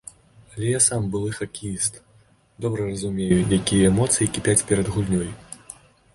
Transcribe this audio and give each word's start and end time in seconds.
Але 0.53 0.69
я 0.69 0.79
сам 0.85 1.01
былы 1.15 1.29
хакеіст, 1.39 1.99
добра 2.65 2.81
разумею, 2.89 3.39
якія 3.59 3.83
эмоцыі 3.93 4.31
кіпяць 4.39 4.61
перад 4.73 4.93
гульнёй. 4.99 5.29